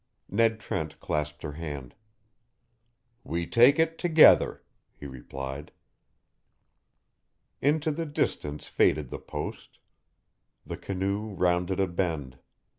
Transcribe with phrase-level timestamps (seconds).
[0.31, 1.93] Ned Trent clasped her hand.
[3.23, 4.63] "We take it together,"
[4.99, 5.71] he replied.
[7.61, 9.77] Into the distance faded the Post.
[10.65, 12.39] The canoe rounded a bend.